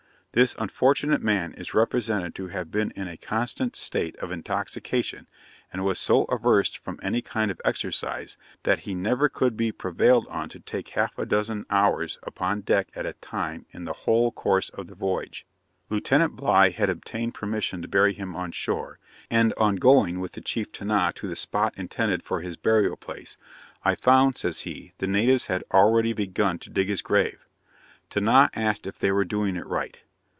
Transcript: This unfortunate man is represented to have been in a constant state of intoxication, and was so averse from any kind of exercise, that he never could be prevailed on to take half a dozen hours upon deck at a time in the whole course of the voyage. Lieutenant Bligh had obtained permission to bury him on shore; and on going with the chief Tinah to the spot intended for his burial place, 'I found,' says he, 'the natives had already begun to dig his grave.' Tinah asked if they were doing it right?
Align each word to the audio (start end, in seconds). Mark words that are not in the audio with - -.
This 0.33 0.55
unfortunate 0.57 1.21
man 1.21 1.53
is 1.55 1.73
represented 1.73 2.33
to 2.35 2.47
have 2.47 2.71
been 2.71 2.91
in 2.91 3.09
a 3.09 3.17
constant 3.17 3.75
state 3.75 4.15
of 4.19 4.31
intoxication, 4.31 5.27
and 5.73 5.83
was 5.83 5.99
so 5.99 6.23
averse 6.29 6.71
from 6.73 7.01
any 7.03 7.21
kind 7.21 7.51
of 7.51 7.59
exercise, 7.65 8.37
that 8.63 8.79
he 8.79 8.95
never 8.95 9.27
could 9.27 9.57
be 9.57 9.73
prevailed 9.73 10.25
on 10.29 10.47
to 10.47 10.61
take 10.61 10.87
half 10.91 11.19
a 11.19 11.25
dozen 11.25 11.65
hours 11.69 12.17
upon 12.23 12.61
deck 12.61 12.87
at 12.95 13.05
a 13.05 13.11
time 13.11 13.65
in 13.71 13.83
the 13.83 13.91
whole 14.07 14.31
course 14.31 14.69
of 14.69 14.87
the 14.87 14.95
voyage. 14.95 15.45
Lieutenant 15.89 16.37
Bligh 16.37 16.69
had 16.71 16.89
obtained 16.89 17.33
permission 17.33 17.81
to 17.81 17.89
bury 17.89 18.13
him 18.13 18.33
on 18.33 18.53
shore; 18.53 18.99
and 19.29 19.51
on 19.57 19.75
going 19.75 20.21
with 20.21 20.31
the 20.31 20.39
chief 20.39 20.71
Tinah 20.71 21.11
to 21.15 21.27
the 21.27 21.35
spot 21.35 21.73
intended 21.75 22.23
for 22.23 22.39
his 22.39 22.55
burial 22.55 22.95
place, 22.95 23.35
'I 23.83 23.95
found,' 23.95 24.37
says 24.37 24.61
he, 24.61 24.93
'the 24.97 25.07
natives 25.07 25.47
had 25.47 25.65
already 25.73 26.13
begun 26.13 26.57
to 26.59 26.69
dig 26.69 26.87
his 26.87 27.01
grave.' 27.01 27.45
Tinah 28.09 28.49
asked 28.55 28.87
if 28.87 28.97
they 28.97 29.11
were 29.11 29.25
doing 29.25 29.57
it 29.57 29.67
right? 29.67 29.99